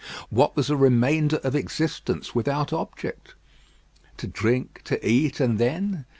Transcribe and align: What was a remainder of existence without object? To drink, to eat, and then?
What 0.31 0.55
was 0.55 0.71
a 0.71 0.75
remainder 0.75 1.35
of 1.43 1.53
existence 1.55 2.33
without 2.33 2.73
object? 2.73 3.35
To 4.17 4.25
drink, 4.25 4.81
to 4.85 5.07
eat, 5.07 5.39
and 5.39 5.59
then? 5.59 6.05